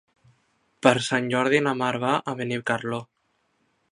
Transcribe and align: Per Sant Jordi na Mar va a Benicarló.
Per 0.85 0.93
Sant 1.07 1.27
Jordi 1.33 1.59
na 1.67 1.75
Mar 1.83 1.91
va 2.05 2.15
a 2.33 2.37
Benicarló. 2.41 3.01